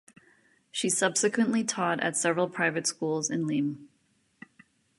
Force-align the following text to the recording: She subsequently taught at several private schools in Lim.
She 0.71 0.89
subsequently 0.89 1.63
taught 1.63 1.99
at 1.99 2.17
several 2.17 2.49
private 2.49 2.87
schools 2.87 3.29
in 3.29 3.45
Lim. 3.45 3.87